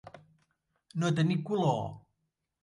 No 1.03 1.11
tenir 1.19 1.37
color. 1.51 1.79